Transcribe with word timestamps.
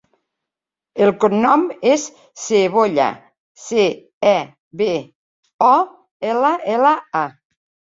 El 1.07 1.11
cognom 1.23 1.65
és 1.91 2.07
Cebolla: 2.45 3.07
ce, 3.67 3.87
e, 4.33 4.35
be, 4.85 4.93
o, 5.71 5.73
ela, 6.37 6.57
ela, 6.79 7.01
a. 7.27 7.29